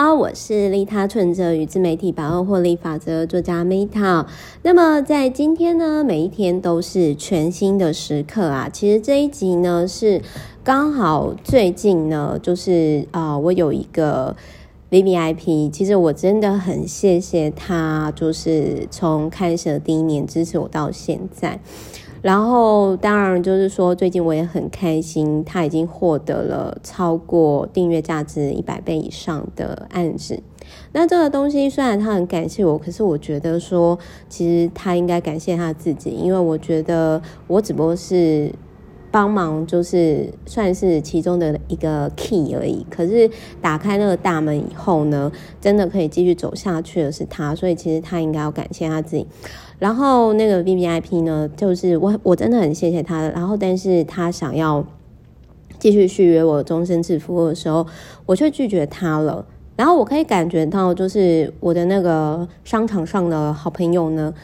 [0.00, 4.24] 好，我是利他存折与自媒体百万获利法则作家 Meta。
[4.62, 8.68] 那么在今天呢，每一天都是全新的时刻啊。
[8.72, 10.22] 其实这一集呢，是
[10.62, 14.36] 刚好最近呢，就是啊、呃，我有一个
[14.92, 21.58] VVIP，其实我真的很谢谢他，就是从开始的第一年支持我到现在。
[22.20, 30.42] 然后，当然就是说，最近我也很开心，他已经获得了超过订阅价值一百倍以上的案子。
[30.92, 38.52] 那这个东西虽然他很感谢我，可是我觉得说，其实他应该感谢他自己，因为我觉得我只不过是
[39.10, 42.84] 帮忙，就是算是其中的一个 key 而已。
[42.90, 43.30] 可是
[43.62, 45.30] 打开那个大门以后呢，
[45.60, 49.26] 真的可以继续走下去的是他，所以其实他应该要感谢他自己。
[49.78, 53.22] 然后那个 VVIP 呢，就是我我真的很谢谢他。
[53.28, 54.84] 然后，但是他想要
[55.78, 57.86] 继续续约我终身制服的时候，
[58.26, 59.46] 我却拒绝他了。
[59.76, 64.34] 然后我可以感觉到，就是我的那个商场上的好朋友呢，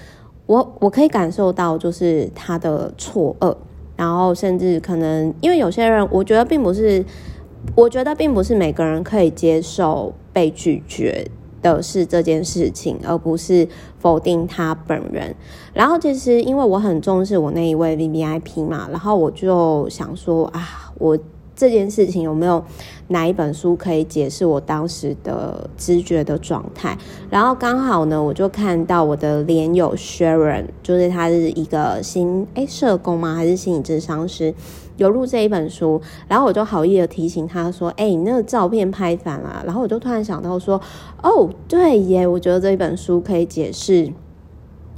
[0.47, 3.56] 我我可以感受到，就是他的错愕。
[3.97, 7.05] 然后，甚至可能因为有些人，我觉得并不是，
[7.75, 11.27] 我觉得并不是每个人可以接受被拒绝。
[11.64, 13.67] 的是这件事情，而不是
[14.05, 15.34] 否定他本人。
[15.72, 21.19] 然后，其实因为我很重视我那一位 VVIP 嘛，然后我就想说啊，我
[21.56, 22.62] 这件事情有没有
[23.08, 26.96] 哪一本书可以解释我当时的知觉的状态？
[27.30, 33.34] 然后刚好呢，我就看到我的连友 Sharon，就是他是一个心诶社工吗？
[33.34, 34.55] 还是心理咨商师？
[34.96, 40.80] 有录这一本书，然后我就好意的提醒他说：“哎、你那个照片拍反了。”然后我就突然想到说
[41.20, 44.12] ：“哦，对耶，我觉得这一本书可以解释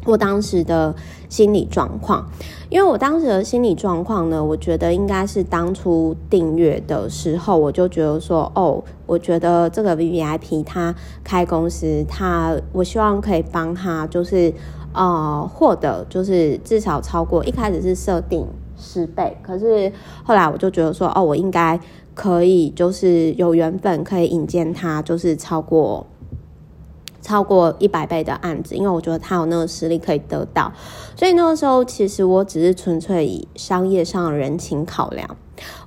[0.07, 0.95] 我当时的
[1.29, 2.27] 心理状况。
[2.69, 14.53] 因为我当时的心理状况呢，我觉得应该是当初订阅的时候，我就觉得说：哦，我觉得这个 VVIP 他开公司，他我希望可以帮他，就是
[14.93, 18.47] 呃获得，就是至少超过一开始是设定。”
[18.79, 19.91] 十倍，可是
[20.23, 21.81] 后来我就觉得说，哦，我应该
[22.15, 26.07] 可以，就是有缘分可以引荐他，就是超过
[27.27, 30.73] 超过一百倍的案子，因为我觉得他有那个实力可以得到。
[31.17, 35.29] 所以那个时候，其实我只是纯粹以商业上的人情考量。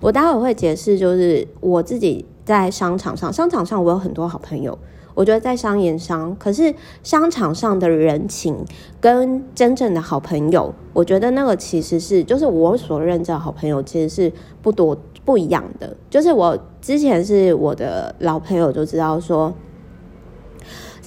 [0.01, 4.77] 我待会会解释，就是我自己在商场上，商场上我有很多好朋友。
[5.13, 8.57] 我觉得在商言商，可是商场上的人情
[8.99, 15.95] 跟真正的好朋友，我觉得那个其实是，就是我所认知的好朋友其实是不多不一样的。
[16.09, 19.53] 就是我之前是我的老朋友就知道说，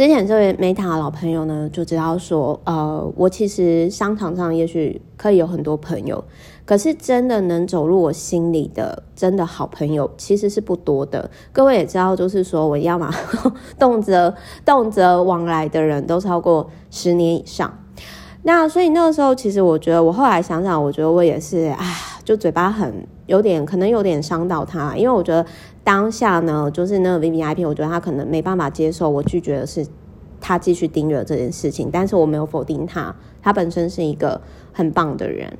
[0.02, 6.24] 之前这位 Meta 的老朋友呢就知道说，呃，我其实商场上也许可以有很多朋友。
[6.64, 11.30] 可是真的能走入我心里的真的好朋友其实是不多的。
[11.52, 13.14] 各位也知道，就是说我要嘛，
[13.78, 17.72] 动辄动辄往来的人都超过十年以上。
[18.42, 21.86] 那所以那个时候，其实我觉得我后来想想，我觉得我也是，啊，
[22.24, 22.92] 就嘴巴很
[23.26, 24.96] 有点，可能有点伤到他。
[24.96, 25.46] 因为我觉得
[25.84, 29.86] 当下呢，就是那个 VVIP，我觉得他可能没办法接受我拒绝的是
[30.40, 34.40] 他继续订阅这件事情，但是我没有否定他，他本身是一个
[34.72, 35.52] 很棒的人。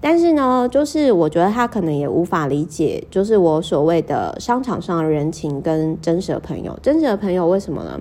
[0.00, 6.78] 但是呢，就是我觉得他可能也无法理解，就是我所谓的商场上的人情跟真实的朋友。
[6.82, 8.00] 真实的朋友为什么呢？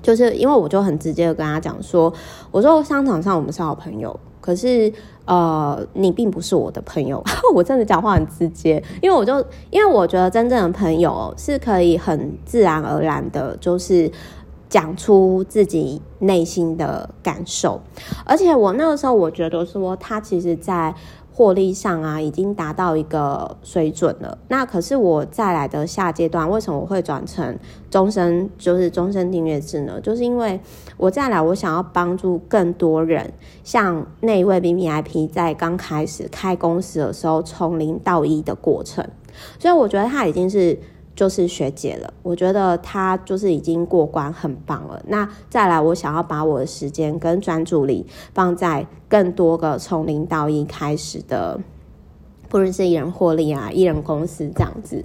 [0.00, 2.12] 就是因为我就很直接的跟他讲说，
[2.50, 4.92] 我说商场上我们是好朋友，可是
[5.24, 7.22] 呃，你并不是我的朋友。
[7.54, 9.38] 我真的讲话很直接，因为我就
[9.70, 14.10] 因为我觉得真正的朋友是可以很自然而然的，就是。
[14.72, 17.78] 讲出自己内心的感受，
[18.24, 20.94] 而且我那个时候我觉得说他其实在
[21.30, 24.38] 获利上啊已经达到一个水准了。
[24.48, 27.58] 那可是我再来的下阶段，为什么我会转成
[27.90, 30.00] 终身就是终身订阅制呢？
[30.00, 30.58] 就是因为
[30.96, 33.30] 我再来，我想要帮助更多人，
[33.62, 39.06] 像那一位 bvip 在刚开始开公司的时候从零到一的过程，
[39.58, 40.78] 所以我觉得他已经是。
[41.14, 45.02] 就是学姐了，我觉得她就是已经过关，很棒了。
[45.08, 51.60] 那再来，我想要把我的时间跟专注力放在更多个从零到一开始的，
[52.48, 55.04] 不论是艺人获利啊，一人公司这样子。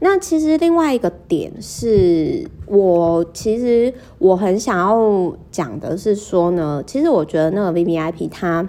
[0.00, 8.68] 那其实另外一个点是我其实我很想要讲的是说呢，其实我觉得那个 VVIP 它。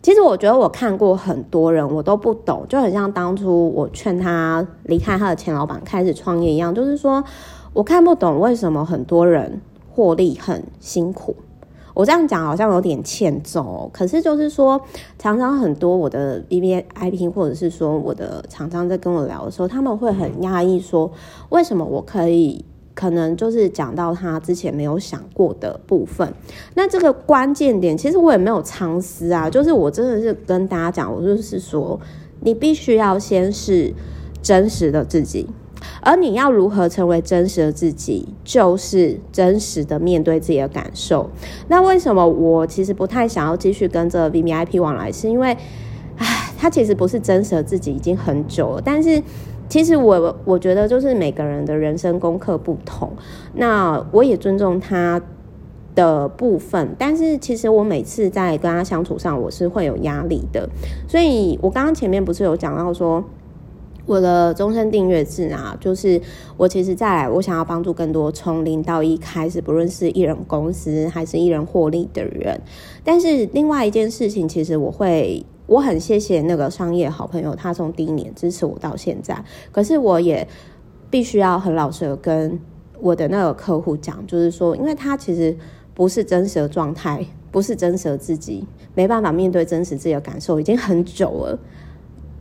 [0.00, 7.22] 其实我觉得我看过很多人，我都不懂，就很像当初我劝他离开他的前老板开始创业一样，就是说
[7.72, 9.60] 我看不懂为什么很多人
[9.90, 11.34] 获利很辛苦。
[11.94, 14.80] 我这样讲好像有点欠揍，可是就是说，
[15.18, 21.10] 常常很多我的 VVIP 或者是说我的厂商在跟我聊的时候，他们会很讶异说，
[21.48, 22.64] 为什么我可以
[22.98, 26.34] 可能就是讲到他之前没有想过的部分。
[26.74, 32.00] 那这个关键点，其实我也没有藏私啊，就是我真的是跟大家讲，我就是说，
[32.40, 33.94] 你必须要先是
[34.42, 35.46] 真实的自己。
[36.00, 41.30] 而你要如何成为真实的自己，就是真实的面对自己的感受。
[41.68, 45.12] 那为什么我其实不太想要继续跟着 VVIP 往来？
[45.12, 45.56] 是因为，
[46.16, 48.82] 唉，他其实不是真实的自己已经很久了。
[48.84, 49.22] 但是，
[49.68, 53.12] 其实我我觉得就是每个人的人生功课不同，
[53.54, 55.20] 那我也尊重他
[55.94, 56.94] 的部分。
[56.98, 60.68] 但是，其实我每次在跟他相处上，我是会有压力的。
[61.06, 63.24] 所以我刚刚前面不是有讲到说。
[64.06, 66.18] 我的终身订阅制啊，就是
[66.56, 72.58] 我其实再来，我想要帮助更多从零到一开始，不论是艺人公司还是艺人获利的人。
[73.04, 79.40] 但是另外一件事情，其实我会，我很谢谢那个商业好朋友，他从第一年支持我到现在。
[79.70, 80.44] 可是我也
[81.08, 82.58] 必须要很老实的跟
[82.98, 85.56] 我的那个客户讲，就是说，因为他其实
[85.94, 91.58] 不是真实的状态，不是真实的自己，没办法面对真实自己的感受，已经很久了，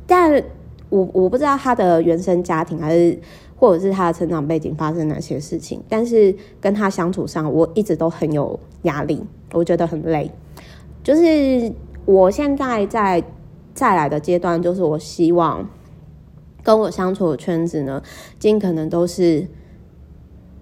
[0.07, 0.43] 但。
[0.89, 3.19] 我我不知道他的原生家庭还是
[3.57, 9.21] 或者是他的成长背景发生哪些事情，但是跟他相处上，我一直都很有压力，
[9.51, 10.31] 我觉得很累。
[11.03, 11.69] 就是
[12.07, 13.21] 我现在在
[13.73, 15.69] 再来的阶段，就是我希望
[16.63, 18.01] 跟我相处的圈子呢，
[18.39, 19.45] 尽可能都是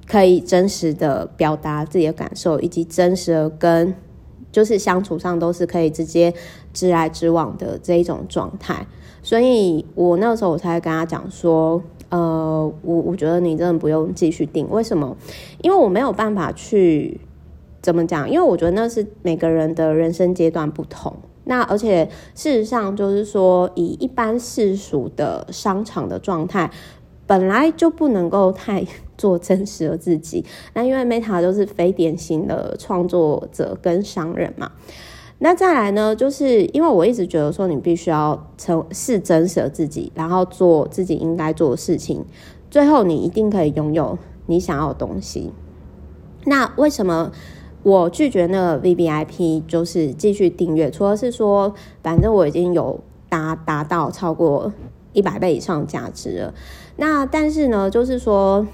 [0.07, 3.93] 可以真实的表达自己的感受，以及真实的跟
[4.51, 6.33] 就是相处上都是可以直接
[6.73, 8.87] 直来直往的这一种状态。
[9.21, 15.15] 所以我那时候我才跟他讲说，呃，我我觉得你真的不用继续定，为什么？
[15.61, 17.21] 因为我没有办法去
[17.83, 21.15] 怎么讲，因为我觉得那是每个人的人生阶段不同。
[21.45, 26.69] 那而且事实上就是说，以一般世俗的商场的状态，
[27.25, 28.85] 本来就不能够太
[29.17, 30.43] 做真实的自己。
[30.73, 34.71] 那因为 Meta 就是非典型的创作者跟商人嘛。
[35.39, 42.23] 那再来呢，就是因为我一直觉得说，你必须要成是真实的自己，然后做自己应该做的事情，
[42.71, 45.51] 最后你一定可以拥有你想要的东西。
[46.45, 47.31] 那为什么
[47.85, 50.89] 我拒绝那个 VVIP 就是继续订阅？
[50.89, 51.71] 除了是说，
[52.01, 52.99] 反正我已经有
[53.29, 54.73] 达达到超过
[55.13, 56.53] 一百倍以上价值了。
[56.97, 58.65] 那但是呢，就是说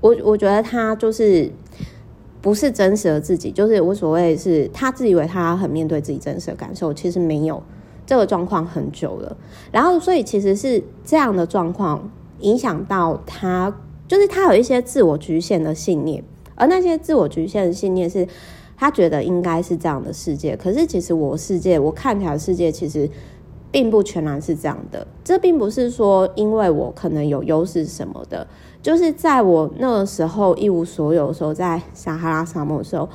[0.00, 1.50] 我我觉得他就是。
[2.42, 7.60] 不是真实的自己，就是无所谓，是他自以为他很面对自己真实的感受，其实没有
[8.06, 9.36] 这个状况很久了。
[9.72, 12.08] 然后，所以其实是这样的状况
[12.40, 13.74] 影响到他，
[14.06, 16.22] 就是他有一些自我局限的信念，
[16.56, 18.26] 而那些自我局限的信念是
[18.76, 20.56] 他觉得应该是这样的世界。
[20.56, 23.08] 可是，其实我世界我看起来的世界其实
[23.70, 25.06] 并不全然是这样的。
[25.22, 28.46] 这并不是说因为我可能有优势什么的。
[28.82, 33.08] 就是在我那个时候一无所有的时候，在撒哈拉沙漠的时候，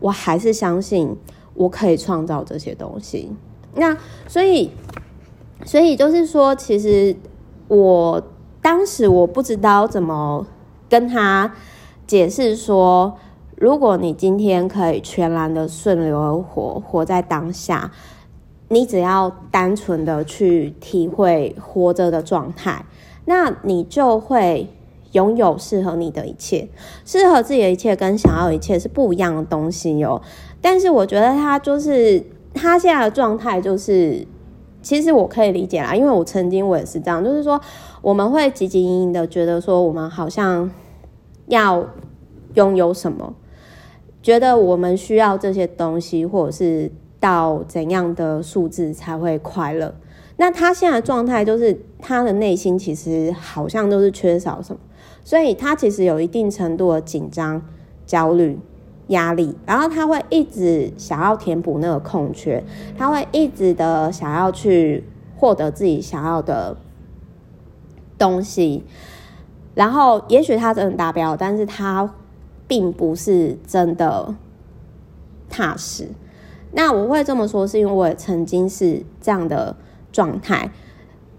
[0.00, 1.16] 我还是相信
[1.54, 3.30] 我可以创造这些东西。
[3.74, 3.96] 那
[4.26, 4.70] 所以，
[5.64, 7.14] 所以就是说，其实
[7.68, 8.20] 我
[8.60, 10.44] 当时我不知道怎么
[10.88, 11.54] 跟他
[12.12, 13.16] 解释说，
[13.56, 17.90] 如果你今天可以全然的顺流而活，活在当下，
[18.68, 22.84] 你只要单纯的去体会活着的状态，
[23.24, 24.68] 那你就会。
[25.12, 26.66] 拥有适合你的一切，
[27.04, 30.22] 适合自己的一切跟想要的一切是不一样的东西哟。
[30.62, 34.26] 但是我觉得他就是他现在的状态，就是
[34.80, 37.60] 其实我可以理解啦，因为我曾经我也是这样，就是说
[38.00, 40.70] 我们会汲汲营营的觉得说我们好像
[41.46, 41.86] 要
[42.54, 43.34] 拥有什么，
[44.22, 49.94] 觉得我们需要这些东西，或者是到怎样的数字才会快乐。
[50.36, 54.80] 那他现在的状态就是他的内心其实好像都是缺少什么。
[55.24, 57.62] 所以他其实有一定程度的紧张、
[58.04, 58.58] 焦虑、
[59.08, 62.64] 压力，然后他会一直想要填补那个空缺，
[62.98, 65.04] 他会一直的想要去
[65.36, 66.76] 获得自己想要的
[68.18, 68.84] 东西，
[69.74, 72.12] 然后也许他真的达标，但是他
[72.66, 74.34] 并不是真的
[75.48, 76.08] 踏实。
[76.72, 79.76] 那我会这么说，是因为我也曾经是这样的
[80.10, 80.70] 状态。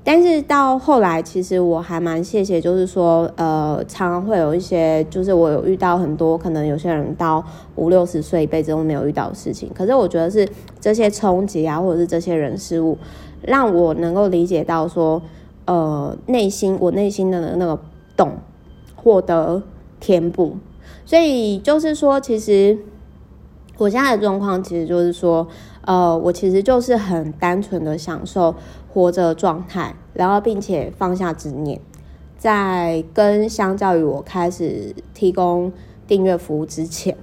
[0.05, 7.41] 但是到后来，其实我还蛮谢谢，就是说，呃，常常会有一些，就是我有遇到很多，可能有些人到
[7.77, 9.71] 五六十岁一辈子都没有遇到的事情。
[9.73, 10.45] 可是我觉得是
[10.81, 12.97] 这些冲击啊，或者是这些人事物，
[13.41, 15.21] 让我能够理解到说，
[15.63, 17.79] 呃，内心我内心的那个
[18.23, 18.37] 洞
[18.95, 19.63] 获得
[19.99, 20.57] 填补。
[21.05, 22.77] 所以就是说，其实
[23.77, 25.47] 我现在的状况，其实就是说，
[25.81, 28.55] 呃，我其实就是很单纯的享受。
[28.93, 31.81] 活着状态，然后并且放下执念，
[32.37, 35.73] 在跟相较于我开始提供
[36.05, 37.17] 订阅服务之前，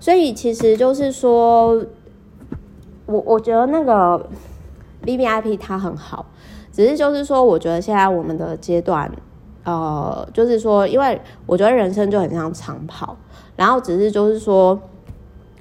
[0.00, 1.84] 所以其实就是说，
[3.04, 4.30] 我我觉得那个
[5.02, 6.24] VVIP 它很好，
[6.72, 9.12] 只是就是说，我觉得现在我们的阶段，
[9.64, 13.16] 呃，就是说，因为我觉得人生就很像长跑，
[13.56, 14.78] 然后只是就是说。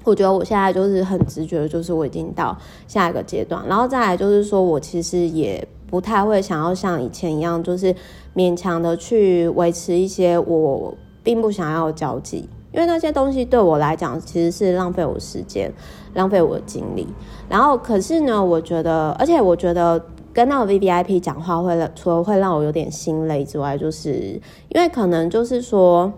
[0.05, 2.53] 我觉得我现在就是很直觉的，就是我已经到
[2.89, 7.95] 下一个阶段，然后再来就是说我其实也不太会想要像以前一样，就是
[8.35, 10.93] 勉强的去维持一些我
[11.23, 15.71] 并不想要的交际，因为那些东西对我来讲其实是浪费我时间、
[16.15, 17.07] 浪费我的精力。
[17.47, 19.97] 然后可是呢，我觉得，而且我觉得
[20.33, 24.11] 跟那 VVIP 讲话会除了会让我有点心累之外，就是
[24.69, 26.11] 因为可能就是说。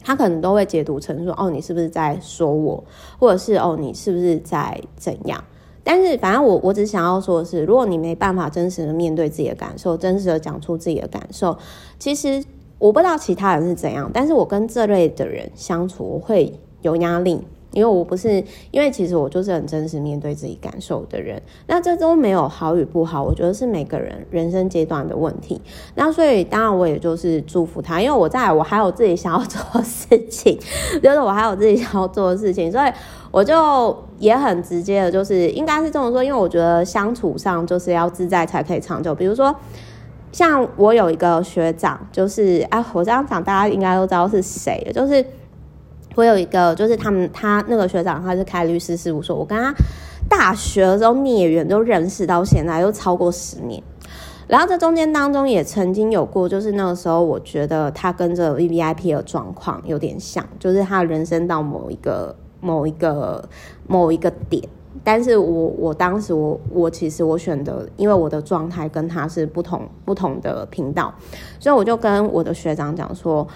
[0.00, 2.82] 他可能都会解读成说：“哦，你是不是在说我？
[3.18, 5.42] 或者是哦，你是不是在怎样？”
[5.82, 11.58] 但是，反正我我只想要说的是，如果你没办法真实的面对自己的感受，真实的讲出自己的感受，
[11.98, 12.42] 其实
[12.78, 17.44] 我不知道其他人是怎样，但是我跟这类的人相处，我会有压力。
[17.78, 18.42] 因为我不是，
[18.72, 25.60] 因为其实我就是很真实面对自己感受的人，那这都没有好与不好，我觉得是每个人人生阶段的问题。
[25.94, 30.58] 那所以当然我也就是祝福他，因为我在我还有自己想要做的事情，
[31.00, 32.90] 就是我还有自己想要做的事情，所以
[33.30, 39.14] 我就也很直接的，就是应该是这么说，因为我觉得相处上就是要自在才可以长久。
[39.14, 39.54] 比如说
[40.32, 45.24] 像我有一个学长，就是啊，我这样讲大家应该都知道是谁，就是。
[46.18, 49.36] 我有一个，就是他们他那个学长，他是开律师事务所。
[49.36, 49.72] 我跟他
[50.28, 53.80] 大学的时候孽缘都认识，到现在又超过十年。
[54.48, 63.48] 然后这中间当中也曾经有过，就是那个时候我觉得他跟着 VVIP 的状况有点像，就是他人生到某一个某一个
[63.86, 64.60] 某一个点。
[65.04, 71.14] 但是我我当时我我其实我选的，因为我的状态跟他是不同不同的频道，
[71.60, 73.46] 所以我就跟我的学长讲说，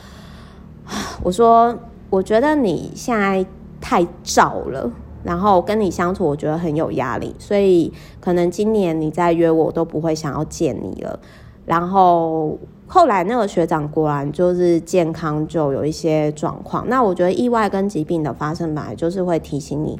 [1.24, 1.76] 我说。
[2.12, 3.42] 我觉得你现在
[3.80, 4.92] 太躁了，
[5.24, 7.90] 然后跟你相处，我觉得很有压力，所以
[8.20, 11.18] 可能今年你再约我，都不会想要见你了。
[11.64, 16.86] 然后后来那个学长果然就是健康就有一些状况。
[16.86, 19.98] 那我觉得意外跟疾病的发生，本来就是会提醒你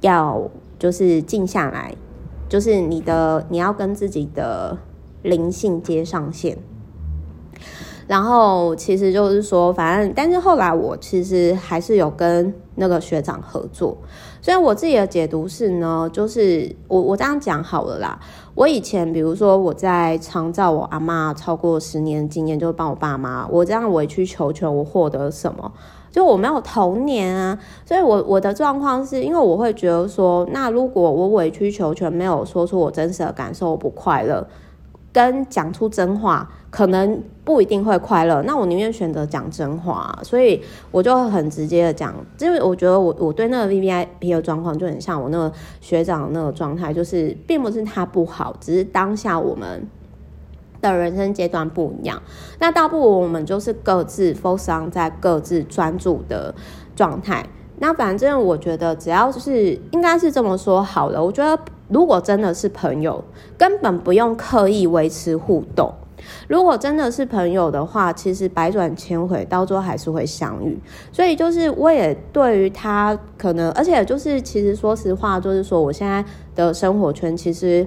[0.00, 0.42] 要
[0.78, 1.94] 就是静下来，
[2.48, 4.78] 就是你的你要跟自己的
[5.20, 6.56] 灵性接上线。
[8.12, 13.96] 然后其实就是说，反正但是后来我其实还是有跟那个学长合作，
[14.42, 18.20] 所以我自己的解读是呢，就是我我这样讲好了啦。
[18.54, 25.72] 我以前比如说我在长照我阿妈超过十年经验，就帮我爸妈，我这样委曲求全，我获得什么？
[26.10, 34.46] 就我没有童年啊，所以我我的状况是因为我会觉得说，那如果我委曲求全，没有说出我真实的感受，我不快乐。
[35.14, 38.40] 跟讲出真话，可能不一定会快乐。
[38.42, 49.86] 那我宁愿选择讲真话，所以我就很直接的讲，因为我觉得我我对那个 VVIP 的状况就很像我那个学长的那个状态，就是并不是他不好，只是当下我们
[50.80, 52.22] 的人生阶段不一样。
[52.58, 56.54] 那倒不如我们就是各自 focus 在各自专注的
[56.94, 57.44] 状态。
[57.78, 61.60] 那反正我觉得只要是应该是这么说好了，我觉得。
[61.88, 63.22] 如果真的是朋友，
[63.58, 65.92] 根本不用刻意维持互动。
[66.48, 70.78] 如果真的是朋友的话，其实百转千回，到最后还是会相遇。
[71.10, 76.24] 所以就是我也对于他可能，而且就是其实说实话，就是说我现在
[76.54, 77.86] 的生活圈，其实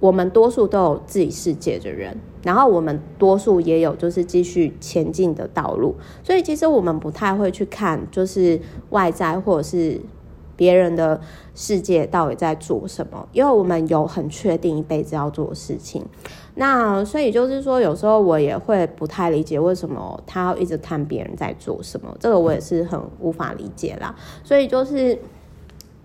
[0.00, 5.94] 我们多数都有自己世界的人，然后我们多数也有就是继续前进的道路。
[6.22, 8.60] 所以其实我们不太会去看就是
[8.90, 10.00] 外在或者是。
[10.56, 11.20] 别人的
[11.56, 13.28] 世界到底在做什么？
[13.32, 16.06] 因为我们有很确定一辈子要做的事情，
[16.56, 24.14] 那所以就是说，有时候我也会不太理解为什么他要一直看别人在做什么，这个我也是很无法理解啦。
[24.44, 25.18] 所以就是，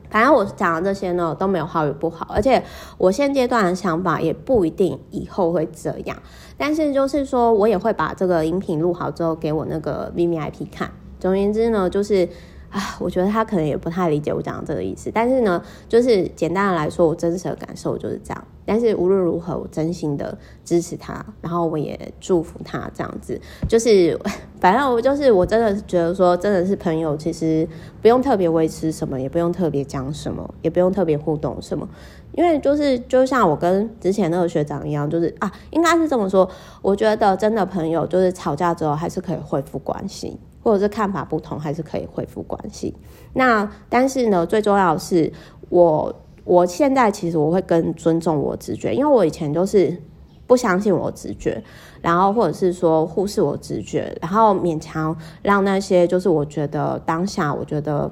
[0.10, 2.63] 反正我讲的这些呢都没有好与不好，而且
[2.98, 6.18] 我现阶段的想法也不一定以后会这样。
[6.58, 10.91] 但是就是说我也会把这个音频录好之后给我那个 VVIP 看。
[11.20, 12.27] 总而言之呢，就是。
[12.70, 18.44] 啊，我觉得他可能也不太理解我讲的这个意思，但是呢，就是简单的来说，我真实的感受就是这样。
[18.66, 23.42] 但是无论如何，我真心的支持他，然后我也祝福他这样子。
[23.68, 24.16] 就是
[24.62, 27.68] 反正我就是我真的觉得说，真的是朋友，其实
[28.00, 31.90] 不用特别维持什么，也不用特别讲什么，也不用特别互动什么，
[32.34, 36.48] 因为就是就像我跟之前那个学长一样，就是啊，应该是这么说。
[36.84, 40.38] 我觉得真的朋友就是吵架之后还是可以恢复关系。
[40.70, 42.96] 或者是看法不同，还是可以恢复关系。
[43.34, 45.32] 那但是呢，最重要的是
[45.70, 49.98] 我我现在其实我会更尊重我直觉，因为我以前都是
[50.46, 51.64] 不相信我直觉，
[52.02, 58.12] 然后或者是说忽视我直觉，然后勉强让那些就是我觉得当下我觉得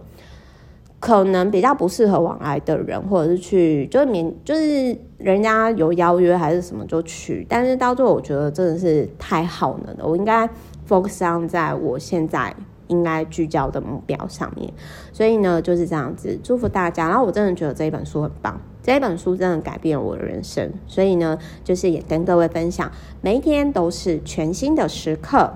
[0.99, 10.47] 可能比较不适合往来的人，或者是去就是勉就是人家有邀约还是什么就去，但是到最后我觉得真的是太耗能了，我应该
[10.87, 12.55] focus on 在我现在。
[12.89, 14.71] 应该聚焦的目标上面，
[15.11, 17.09] 所以呢就是这样子，祝福大家。
[17.09, 22.89] 然后我真的觉得这一本书很棒，这一本书真的改变了我的人生，所以呢就是也跟各位分享，
[23.19, 25.51] 每一天都是全新的时刻。